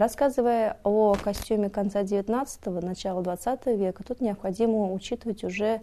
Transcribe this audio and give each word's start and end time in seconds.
Рассказывая 0.00 0.78
о 0.82 1.14
костюме 1.14 1.68
конца 1.68 2.00
19-го, 2.00 2.80
начала 2.80 3.20
20 3.20 3.66
века, 3.66 4.02
тут 4.02 4.22
необходимо 4.22 4.90
учитывать 4.94 5.44
уже 5.44 5.82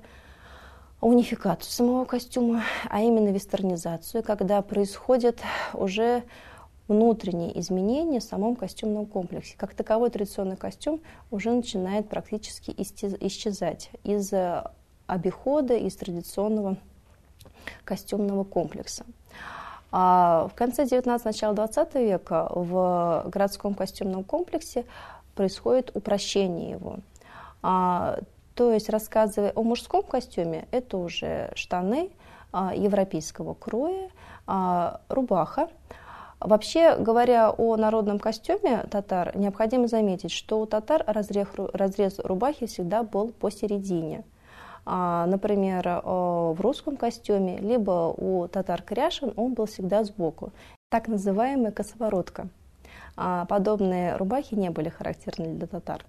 унификацию 1.02 1.72
самого 1.72 2.04
костюма, 2.06 2.64
а 2.90 3.00
именно 3.02 3.30
вестернизацию, 3.30 4.24
когда 4.24 4.64
происходят 4.64 5.38
уже 5.76 6.24
внутренние 6.88 7.60
изменения 7.60 8.20
в 8.20 8.24
самом 8.24 8.56
костюмном 8.56 9.06
комплексе. 9.06 9.54
Как 9.56 9.76
таковой 9.76 10.10
традиционный 10.10 10.58
костюм 10.58 11.00
уже 11.30 11.52
начинает 11.52 12.10
практически 12.10 12.74
исчезать 12.76 13.92
из 14.04 14.34
обихода, 15.06 15.76
из 15.78 15.96
традиционного 15.96 16.78
костюмного 17.84 18.44
комплекса. 18.44 19.06
А 19.92 20.48
в 20.52 20.56
конце 20.56 20.86
19 20.86 21.26
начала 21.26 21.54
20 21.54 21.96
века 21.96 22.50
в 22.54 23.24
городском 23.28 23.74
костюмном 23.74 24.24
комплексе 24.24 24.86
происходит 25.36 25.92
упрощение 25.96 26.72
его. 26.72 26.98
А, 27.62 28.20
то 28.56 28.72
есть, 28.72 28.90
рассказывая 28.90 29.52
о 29.56 29.64
мужском 29.64 30.04
костюме, 30.04 30.68
это 30.72 30.98
уже 30.98 31.52
штаны 31.56 32.10
а, 32.52 32.74
европейского 32.76 33.54
кроя, 33.54 34.10
а, 34.46 35.02
рубаха. 35.10 35.70
Вообще, 36.40 36.96
говоря 36.98 37.52
о 37.52 37.78
народном 37.78 38.20
костюме 38.20 38.84
татар, 38.92 39.36
необходимо 39.36 39.88
заметить, 39.88 40.32
что 40.32 40.60
у 40.60 40.66
татар 40.66 41.04
разрез, 41.08 41.48
разрез 41.74 42.20
рубахи 42.20 42.68
всегда 42.68 43.04
был 43.04 43.30
посередине. 43.30 44.24
А, 44.90 45.26
например, 45.26 46.02
в 46.06 46.62
русском 46.62 46.96
костюме, 46.96 47.58
либо 47.58 48.14
у 48.16 48.48
татар 48.48 48.82
кряшин 48.82 49.34
он 49.36 49.54
был 49.54 49.66
всегда 49.66 50.06
сбоку. 50.06 50.54
Так 50.90 51.10
называемая 51.10 51.72
косоворотка. 51.72 52.48
Подобные 53.50 54.16
рубахи 54.16 54.56
не 54.56 54.70
были 54.70 54.88
характерны 54.88 55.56
для 55.56 55.68
татар. 55.68 56.06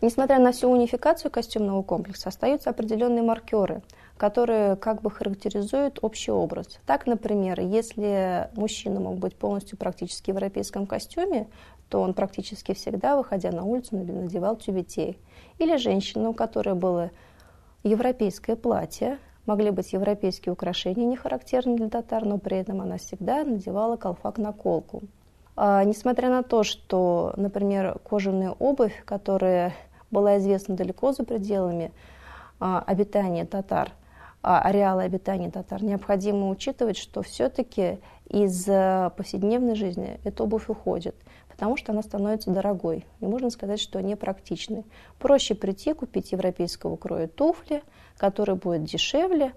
Несмотря 0.00 0.40
на 0.40 0.50
всю 0.50 0.68
унификацию 0.68 1.30
костюмного 1.30 1.82
комплекса, 1.82 2.30
остаются 2.30 2.70
определенные 2.70 3.22
маркеры, 3.22 3.82
которые 4.16 4.74
как 4.74 5.02
бы 5.02 5.10
характеризуют 5.12 6.00
общий 6.02 6.32
образ. 6.32 6.80
Так, 6.86 7.06
например, 7.06 7.60
если 7.60 8.48
мужчина 8.54 8.98
мог 8.98 9.16
быть 9.18 9.36
полностью 9.36 9.78
практически 9.78 10.32
в 10.32 10.34
европейском 10.34 10.86
костюме, 10.86 11.48
то 11.88 12.00
он 12.00 12.14
практически 12.14 12.74
всегда, 12.74 13.16
выходя 13.16 13.52
на 13.52 13.64
улицу, 13.64 13.96
надевал 13.96 14.56
тюбетей. 14.56 15.18
Или 15.58 15.76
женщина, 15.76 16.30
у 16.30 16.34
которой 16.34 16.74
было 16.74 17.10
европейское 17.82 18.56
платье, 18.56 19.18
могли 19.46 19.70
быть 19.70 19.92
европейские 19.92 20.52
украшения, 20.52 21.06
не 21.06 21.16
характерные 21.16 21.76
для 21.76 21.88
татар, 21.88 22.24
но 22.24 22.38
при 22.38 22.58
этом 22.58 22.80
она 22.80 22.98
всегда 22.98 23.44
надевала 23.44 23.96
колфак-наколку. 23.96 25.02
А, 25.56 25.82
несмотря 25.84 26.28
на 26.28 26.42
то, 26.42 26.62
что, 26.62 27.32
например, 27.36 27.98
кожаная 28.08 28.50
обувь, 28.50 29.02
которая 29.04 29.74
была 30.10 30.38
известна 30.38 30.76
далеко 30.76 31.12
за 31.12 31.24
пределами 31.24 31.92
а, 32.60 32.82
обитания 32.86 33.44
татар, 33.44 33.92
ареала 34.42 35.02
обитания 35.02 35.50
татар, 35.50 35.82
необходимо 35.82 36.48
учитывать, 36.48 36.96
что 36.96 37.22
все-таки 37.22 37.98
из 38.28 38.66
а, 38.68 39.10
повседневной 39.10 39.74
жизни 39.74 40.20
эта 40.24 40.44
обувь 40.44 40.68
уходит, 40.68 41.16
потому 41.48 41.76
что 41.76 41.92
она 41.92 42.02
становится 42.02 42.50
дорогой. 42.50 43.06
И 43.20 43.26
можно 43.26 43.50
сказать, 43.50 43.80
что 43.80 44.00
непрактичной. 44.00 44.84
Проще 45.18 45.54
прийти, 45.54 45.92
купить 45.92 46.32
европейского 46.32 46.96
кроя 46.96 47.26
туфли, 47.26 47.82
которые 48.16 48.56
будут 48.56 48.84
дешевле, 48.84 49.52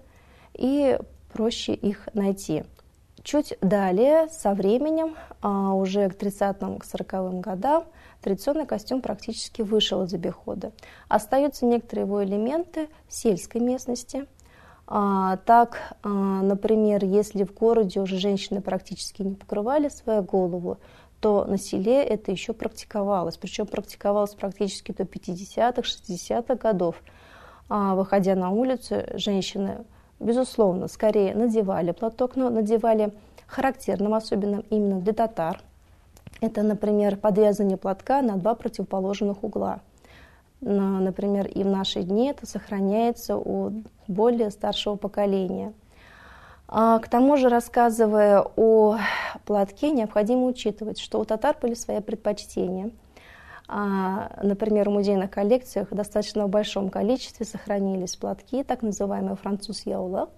и 0.54 0.98
проще 1.32 1.74
их 1.74 2.08
найти. 2.14 2.64
Чуть 3.22 3.56
далее, 3.60 4.28
со 4.30 4.52
временем, 4.52 5.14
а, 5.42 5.74
уже 5.74 6.08
к 6.10 6.16
30-м, 6.16 6.78
к 6.78 6.84
40-м 6.84 7.40
годам, 7.40 7.84
традиционный 8.20 8.66
костюм 8.66 9.00
практически 9.00 9.62
вышел 9.62 10.02
из 10.02 10.12
обихода. 10.12 10.72
Остаются 11.08 11.64
некоторые 11.64 12.06
его 12.06 12.24
элементы 12.24 12.88
сельской 13.08 13.60
местности. 13.60 14.26
А, 14.94 15.38
так, 15.46 15.94
а, 16.02 16.08
например, 16.10 17.02
если 17.02 17.44
в 17.44 17.54
городе 17.54 17.98
уже 17.98 18.18
женщины 18.18 18.60
практически 18.60 19.22
не 19.22 19.34
покрывали 19.34 19.88
свою 19.88 20.22
голову, 20.22 20.76
то 21.18 21.46
на 21.46 21.56
селе 21.56 22.04
это 22.04 22.30
еще 22.30 22.52
практиковалось. 22.52 23.38
Причем 23.38 23.66
практиковалось 23.66 24.34
практически 24.34 24.92
до 24.92 25.04
50-х, 25.04 25.80
60-х 25.80 26.56
годов. 26.56 26.96
Выходя 27.70 28.34
на 28.34 28.50
улицу, 28.50 28.96
женщины 29.14 29.86
безусловно, 30.20 30.88
скорее 30.88 31.34
надевали 31.34 31.92
платок, 31.92 32.36
но 32.36 32.50
надевали 32.50 33.14
характерным, 33.46 34.12
особенно 34.12 34.62
именно 34.68 35.00
для 35.00 35.14
татар. 35.14 35.62
Это, 36.42 36.62
например, 36.62 37.16
подвязывание 37.16 37.78
платка 37.78 38.20
на 38.20 38.36
два 38.36 38.54
противоположных 38.54 39.42
угла. 39.42 39.80
Например, 40.62 41.46
и 41.46 41.62
в 41.62 41.66
наши 41.66 42.02
дни 42.02 42.28
это 42.28 42.46
сохраняется 42.46 43.36
у 43.36 43.82
более 44.08 44.50
старшего 44.50 44.96
поколения. 44.96 45.74
А, 46.68 46.98
к 47.00 47.08
тому 47.08 47.36
же, 47.36 47.48
рассказывая 47.48 48.46
о 48.56 48.98
платке, 49.44 49.90
необходимо 49.90 50.46
учитывать, 50.46 50.98
что 50.98 51.20
у 51.20 51.24
татар 51.24 51.56
были 51.60 51.74
свои 51.74 52.00
предпочтения– 52.00 52.90
а, 53.74 54.30
например, 54.42 54.90
в 54.90 54.92
музейных 54.92 55.30
коллекциях 55.30 55.90
в 55.90 55.94
достаточно 55.94 56.46
большом 56.46 56.90
количестве 56.90 57.46
сохранились 57.46 58.16
платки, 58.16 58.62
так 58.64 58.82
называемые 58.82 59.36
француз 59.36 59.86
яулах, 59.86 60.28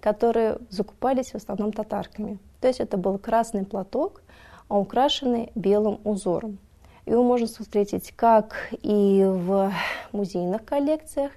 которые 0.00 0.58
закупались 0.70 1.32
в 1.32 1.34
основном 1.34 1.72
татарками. 1.72 2.38
То 2.60 2.68
есть 2.68 2.78
это 2.78 2.96
был 2.96 3.18
красный 3.18 3.64
платок, 3.64 4.22
украшенный 4.68 5.50
белым 5.56 5.98
узором. 6.04 6.58
Его 7.06 7.22
можно 7.22 7.46
встретить 7.46 8.12
как 8.16 8.56
и 8.82 9.24
в 9.24 9.72
музейных 10.10 10.64
коллекциях, 10.64 11.30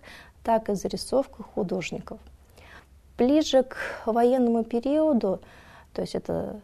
так 0.43 0.67
и 0.67 0.71
в 0.71 0.75
зарисовках 0.75 1.45
художников. 1.45 2.19
Ближе 3.17 3.63
к 3.63 3.77
военному 4.07 4.63
периоду, 4.63 5.41
то 5.93 6.01
есть 6.01 6.15
это 6.15 6.59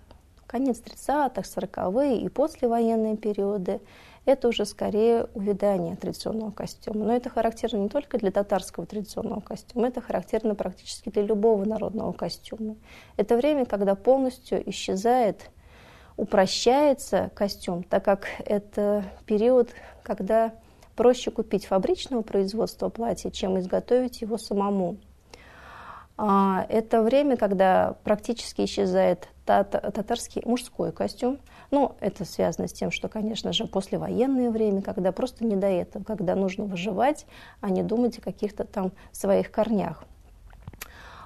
конец 0.47 0.81
30-х, 0.81 1.41
40-е 1.41 2.21
и 2.21 2.29
послевоенные 2.29 3.15
периоды, 3.15 3.79
это 4.25 4.47
уже 4.47 4.65
скорее 4.65 5.27
увядание 5.35 5.95
традиционного 5.95 6.49
костюма. 6.49 7.05
Но 7.05 7.15
это 7.15 7.29
характерно 7.29 7.77
не 7.77 7.89
только 7.89 8.17
для 8.17 8.31
татарского 8.31 8.87
традиционного 8.87 9.41
костюма, 9.41 9.87
это 9.87 10.01
характерно 10.01 10.55
практически 10.55 11.09
для 11.09 11.21
любого 11.21 11.63
народного 11.63 12.11
костюма. 12.11 12.75
Это 13.17 13.37
время, 13.37 13.65
когда 13.65 13.93
полностью 13.93 14.67
исчезает, 14.67 15.51
упрощается 16.17 17.31
костюм, 17.35 17.83
так 17.83 18.03
как 18.03 18.27
это 18.45 19.03
период, 19.25 19.69
когда 20.03 20.53
проще 20.95 21.31
купить 21.31 21.65
фабричного 21.65 22.21
производства 22.21 22.89
платья, 22.89 23.29
чем 23.29 23.59
изготовить 23.59 24.21
его 24.21 24.37
самому. 24.37 24.97
А, 26.17 26.65
это 26.69 27.01
время, 27.01 27.35
когда 27.35 27.97
практически 28.03 28.63
исчезает 28.63 29.27
татарский 29.45 30.41
мужской 30.45 30.91
костюм. 30.91 31.39
Ну, 31.71 31.95
это 31.99 32.25
связано 32.25 32.67
с 32.67 32.73
тем, 32.73 32.89
что, 32.89 33.09
конечно 33.09 33.51
же, 33.53 33.67
послевоенное 33.67 34.49
время, 34.49 34.81
когда 34.81 35.11
просто 35.11 35.45
не 35.45 35.55
до 35.55 35.67
этого, 35.67 36.03
когда 36.03 36.35
нужно 36.35 36.65
выживать, 36.65 37.25
а 37.61 37.69
не 37.69 37.83
думать 37.83 38.17
о 38.17 38.21
каких-то 38.21 38.63
там 38.63 38.91
своих 39.11 39.51
корнях. 39.51 40.05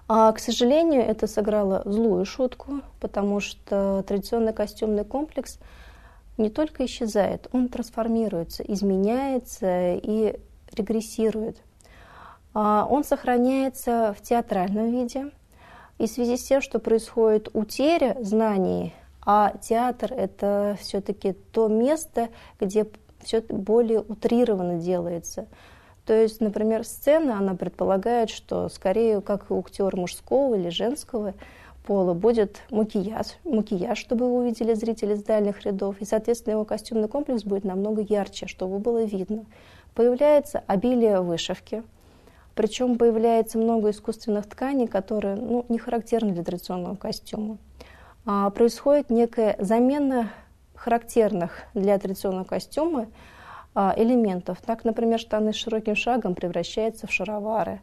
А, 0.09 0.33
к 0.33 0.39
сожалению, 0.39 1.03
это 1.03 1.27
сыграло 1.27 1.83
злую 1.85 2.25
шутку, 2.25 2.81
потому 2.99 3.39
что 3.39 4.03
традиционный 4.05 4.51
костюмный 4.51 5.05
комплекс 5.05 5.59
не 6.37 6.49
только 6.49 6.85
исчезает, 6.85 7.47
он 7.53 7.69
трансформируется, 7.69 8.63
изменяется 8.63 9.93
и 9.93 10.37
регрессирует. 10.73 11.61
А, 12.53 12.85
он 12.89 13.05
сохраняется 13.05 14.13
в 14.17 14.21
театральном 14.21 14.91
виде– 14.91 15.31
и 15.99 16.07
в 16.07 16.09
связи 16.09 16.37
с 16.37 16.43
тем, 16.43 16.61
что 16.61 16.79
происходит 16.79 17.49
утеря 17.53 18.17
знаний, 18.21 18.93
а 19.25 19.53
театр 19.61 20.13
это 20.13 20.77
все-таки 20.79 21.33
то 21.33 21.67
место, 21.67 22.29
где 22.59 22.87
все 23.21 23.41
более 23.41 23.99
утрированно 23.99 24.79
делается. 24.79 25.47
То 26.09 26.19
есть, 26.19 26.41
например, 26.41 26.85
сцена, 26.85 27.37
она 27.37 27.53
предполагает, 27.53 28.31
что 28.31 28.67
скорее, 28.69 29.21
как 29.21 29.51
у 29.51 29.59
актера 29.59 29.95
мужского 29.95 30.55
или 30.55 30.69
женского 30.69 31.35
пола, 31.85 32.15
будет 32.15 32.63
макияж, 32.71 33.27
макияж, 33.43 33.95
чтобы 33.95 34.25
его 34.25 34.37
увидели 34.37 34.73
зрители 34.73 35.13
с 35.13 35.21
дальних 35.21 35.61
рядов, 35.67 35.97
и, 35.99 36.05
соответственно, 36.05 36.53
его 36.53 36.65
костюмный 36.65 37.09
комплекс 37.09 37.43
будет 37.43 37.63
намного 37.63 38.01
ярче, 38.01 38.47
чтобы 38.47 38.79
было 38.79 39.03
видно. 39.03 39.45
Появляется 39.93 40.63
обилие 40.65 41.21
вышивки– 41.21 41.83
причем 42.55 42.97
появляется 42.97 43.59
много 43.59 43.91
искусственных 43.91 44.49
тканей, 44.49 44.87
которые 44.87 45.35
ну, 45.35 45.63
не 45.69 45.77
характерны 45.77 46.33
для 46.33 46.43
традиционного 46.43 46.95
костюма. 46.95 47.59
А, 48.25 48.49
происходит 48.49 49.11
некая 49.11 49.55
замена 49.59 50.31
характерных 50.73 51.61
для 51.75 51.99
традиционного 51.99 52.45
костюма 52.45 53.05
элементов. 53.75 54.59
Так, 54.65 54.83
например, 54.83 55.19
штаны 55.19 55.53
с 55.53 55.55
широким 55.55 55.95
шагом 55.95 56.35
превращаются 56.35 57.07
в 57.07 57.11
шаровары. 57.11 57.81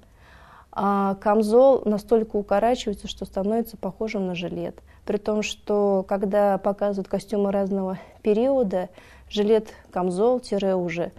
а 0.72 1.14
камзол 1.14 1.82
настолько 1.86 2.36
укорачивается, 2.36 3.08
что 3.08 3.24
становится 3.24 3.76
похожим 3.78 4.26
на 4.26 4.34
жилет. 4.34 4.82
При 5.06 5.16
том, 5.16 5.42
что 5.42 6.04
когда 6.06 6.58
показывают 6.58 7.08
костюмы 7.08 7.50
разного 7.50 7.98
периода, 8.22 8.90
жилет, 9.30 9.68
камзол, 9.90 10.40
тире 10.40 10.74
уже 10.74 11.12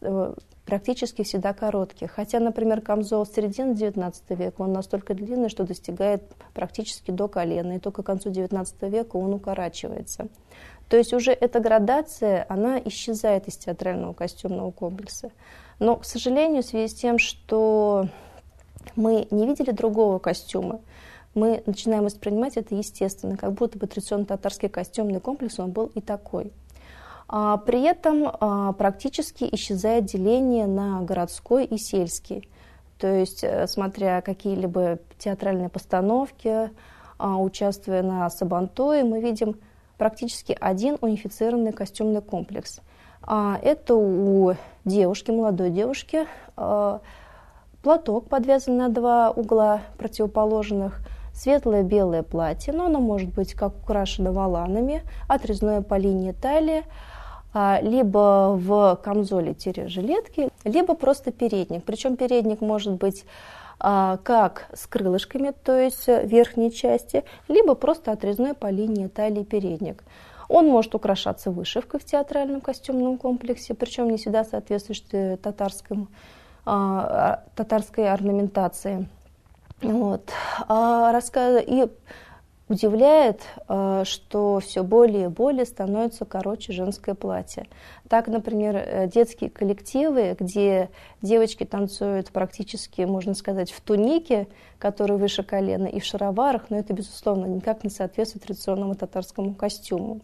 э, 0.00 0.34
практически 0.64 1.22
всегда 1.22 1.52
короткий. 1.52 2.06
Хотя, 2.06 2.40
например, 2.40 2.80
камзол 2.80 3.26
середины 3.26 3.72
XIX 3.72 4.14
века, 4.30 4.62
он 4.62 4.72
настолько 4.72 5.14
длинный, 5.14 5.48
что 5.48 5.64
достигает 5.64 6.22
практически 6.52 7.10
до 7.10 7.28
колена, 7.28 7.76
и 7.76 7.78
только 7.78 8.02
к 8.02 8.06
концу 8.06 8.30
XIX 8.30 8.66
века 8.88 9.16
он 9.16 9.34
укорачивается. 9.34 10.28
То 10.88 10.96
есть 10.96 11.12
уже 11.12 11.32
эта 11.32 11.60
градация, 11.60 12.46
она 12.48 12.78
исчезает 12.78 13.48
из 13.48 13.56
театрального 13.56 14.12
костюмного 14.12 14.70
комплекса. 14.70 15.30
Но, 15.78 15.96
к 15.96 16.04
сожалению, 16.04 16.62
в 16.62 16.66
связи 16.66 16.88
с 16.88 16.94
тем, 16.94 17.18
что 17.18 18.08
мы 18.96 19.26
не 19.30 19.46
видели 19.46 19.70
другого 19.70 20.18
костюма, 20.18 20.80
мы 21.34 21.62
начинаем 21.66 22.04
воспринимать 22.04 22.56
это 22.56 22.74
естественно, 22.74 23.36
как 23.36 23.52
будто 23.52 23.78
бы 23.78 23.86
традиционный 23.86 24.26
татарский 24.26 24.68
костюмный 24.68 25.20
комплекс, 25.20 25.58
он 25.58 25.72
был 25.72 25.86
и 25.94 26.00
такой. 26.00 26.52
А, 27.28 27.56
при 27.56 27.82
этом 27.82 28.28
а, 28.28 28.72
практически 28.72 29.48
исчезает 29.52 30.04
деление 30.04 30.66
на 30.66 31.00
городской 31.02 31.64
и 31.64 31.78
сельский. 31.78 32.48
То 32.98 33.08
есть, 33.08 33.42
э, 33.42 33.66
смотря 33.66 34.20
какие-либо 34.22 34.98
театральные 35.18 35.68
постановки, 35.68 36.70
а, 37.18 37.36
участвуя 37.38 38.02
на 38.02 38.30
Сабантое, 38.30 39.04
мы 39.04 39.20
видим 39.20 39.56
практически 39.98 40.56
один 40.60 40.96
унифицированный 41.00 41.72
костюмный 41.72 42.22
комплекс. 42.22 42.80
Это 43.26 43.94
у 43.94 44.54
девушки, 44.84 45.30
молодой 45.30 45.70
девушки, 45.70 46.26
платок 46.56 48.28
подвязан 48.28 48.76
на 48.76 48.90
два 48.90 49.30
угла 49.30 49.80
противоположных, 49.96 51.00
светлое 51.34 51.82
белое 51.82 52.22
платье, 52.22 52.72
но 52.72 52.86
оно 52.86 53.00
может 53.00 53.30
быть 53.30 53.54
как 53.54 53.76
украшено 53.76 54.32
воланами, 54.32 55.02
отрезное 55.28 55.82
по 55.82 55.96
линии 55.96 56.32
талии, 56.32 56.84
а, 57.52 57.80
либо 57.82 58.56
в 58.56 58.98
камзоле-жилетке, 59.02 60.48
либо 60.64 60.94
просто 60.94 61.32
передник. 61.32 61.84
Причем 61.84 62.16
передник 62.16 62.60
может 62.60 62.94
быть 62.94 63.24
а, 63.80 64.18
как 64.22 64.66
с 64.72 64.86
крылышками, 64.86 65.52
то 65.64 65.78
есть 65.78 66.06
верхней 66.06 66.72
части, 66.72 67.24
либо 67.48 67.74
просто 67.74 68.12
отрезной 68.12 68.54
по 68.54 68.70
линии 68.70 69.08
талии 69.08 69.42
передник. 69.42 70.04
Он 70.48 70.68
может 70.68 70.94
украшаться 70.94 71.50
вышивкой 71.50 72.00
в 72.00 72.04
театральном 72.04 72.60
костюмном 72.60 73.18
комплексе, 73.18 73.74
причем 73.74 74.10
не 74.10 74.18
всегда 74.18 74.44
соответствует 74.44 75.40
татарскому 75.40 76.08
а, 76.64 77.44
татарской 77.54 78.10
орнаментации. 78.10 79.08
Вот. 79.82 80.30
А 80.68 81.12
рассказ... 81.12 81.62
И 81.66 81.86
удивляет, 82.68 83.42
а, 83.68 84.04
что 84.04 84.58
все 84.60 84.82
более 84.82 85.24
и 85.24 85.28
более 85.28 85.66
становится 85.66 86.24
короче 86.24 86.72
женское 86.72 87.14
платье. 87.14 87.66
Так, 88.08 88.26
например, 88.26 88.76
э, 88.76 89.06
детские 89.06 89.50
коллективы, 89.50 90.34
где 90.38 90.88
девочки 91.20 91.64
танцуют 91.64 92.30
практически, 92.30 93.02
можно 93.02 93.34
сказать, 93.34 93.70
в 93.70 93.80
тунике, 93.80 94.48
которая 94.78 95.18
выше 95.18 95.42
колена, 95.42 95.86
и 95.86 96.00
в 96.00 96.04
шароварах, 96.04 96.70
но 96.70 96.78
это, 96.78 96.94
безусловно, 96.94 97.46
никак 97.46 97.84
не 97.84 97.90
соответствует 97.90 98.44
традиционному 98.44 98.94
татарскому 98.94 99.54
костюму. 99.54 100.20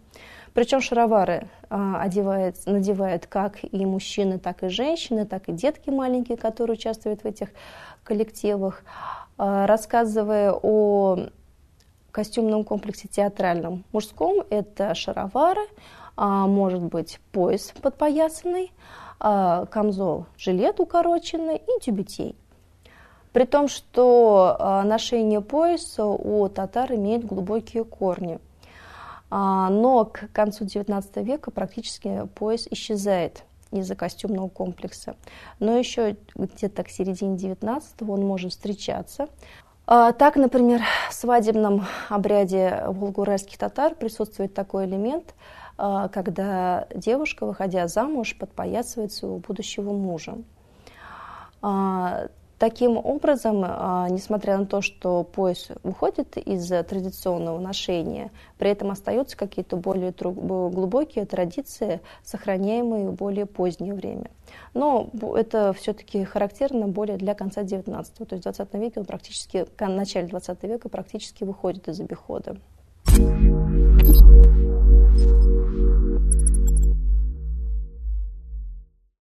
Причем 0.55 0.81
шаровары 0.81 1.49
а, 1.69 2.01
одевает, 2.03 2.57
надевают 2.67 3.27
как 3.27 3.59
и 3.63 3.87
мужчины, 3.87 4.39
так 4.39 4.63
и 4.65 4.69
женщины, 4.69 5.25
так 5.27 5.49
и 5.49 5.53
детки 5.53 5.91
маленькие, 5.91 6.37
которые 6.37 6.75
участвуют 6.75 7.23
в 7.23 7.27
этих 7.27 7.51
коллективах. 8.03 8.83
А, 9.43 9.67
рассказывая 9.67 10.53
о 10.53 11.17
костюмном 12.13 12.63
комплексе 12.63 13.09
театральном 13.09 13.85
мужском, 13.91 14.45
это 14.51 14.95
шаровары, 14.95 15.63
а, 16.15 16.47
может 16.47 16.83
быть 16.83 17.21
пояс 17.33 17.73
подпоясанный, 17.81 18.71
а, 19.19 19.65
камзол, 19.65 20.27
жилет 20.37 20.79
укороченный 20.79 21.57
и 21.57 21.81
тюбетей. 21.81 22.37
При 23.33 23.47
том, 23.47 23.69
что 23.69 24.57
а, 24.59 24.83
ношение 24.83 25.41
пояса 25.41 26.05
у 26.05 26.47
татар 26.51 26.93
имеет 26.93 27.25
глубокие 27.25 27.85
корни– 27.85 28.39
но 29.33 30.11
к 30.13 30.29
концу 30.33 30.65
XIX 30.65 31.23
века 31.23 31.53
практически 31.53 32.27
пояс 32.35 32.67
исчезает 32.69 33.45
из-за 33.71 33.95
костюмного 33.95 34.49
комплекса. 34.49 35.17
Но 35.59 35.77
еще 35.77 36.17
где-то 36.35 36.85
к 36.85 36.89
середине 36.89 37.37
XIX 37.37 37.83
он 38.09 38.27
может 38.27 38.53
встречаться. 38.53 39.29
А, 39.87 40.13
так, 40.13 40.37
например, 40.37 40.83
в 41.09 41.15
свадебном 41.15 41.87
обряде 42.09 42.85
волгуральских 42.87 43.59
татар 43.59 43.95
присутствует 43.95 44.55
такой 44.55 44.87
элемент, 44.87 45.35
а, 45.77 46.09
когда 46.09 46.87
девушка, 46.95 47.47
выходя 47.47 47.89
замуж, 47.89 48.37
подпоясывает 48.39 49.13
своего 49.13 49.39
будущего 49.39 49.93
мужа. 49.93 50.39
Таким 52.61 52.99
образом, 52.99 53.63
а, 53.65 54.07
несмотря 54.11 54.59
на 54.59 54.67
то, 54.67 54.83
что 54.83 55.25
пояс 55.25 55.69
уходит 55.83 56.37
из 56.37 56.69
традиционного 56.69 57.59
ношения, 57.59 58.31
при 58.59 58.69
этом 58.69 58.91
остаются 58.91 59.35
какие-то 59.35 59.79
более 59.79 60.13
глубокие 60.13 61.25
традиции, 61.25 62.03
сохраняемые 62.23 63.09
в 63.09 63.15
более 63.15 63.47
позднее 63.47 63.95
время. 63.95 64.31
Но 64.75 65.09
это 65.35 65.73
все-таки 65.73 66.23
характерно 66.25 66.87
более 66.87 67.17
для 67.17 67.33
конца 67.33 67.63
XIX, 67.63 68.05
то 68.27 68.35
есть 68.37 68.45
в 68.45 68.49
XX 68.51 68.79
веке 68.79 69.01
он 69.01 69.07
практически, 69.07 69.65
в 69.65 69.89
начале 69.89 70.27
XX 70.27 70.69
века 70.69 70.91
практически 70.91 71.45
выходит 71.45 71.89
из 71.89 71.99
обихода. 71.99 72.59
thank 73.07 74.45
you 74.45 74.50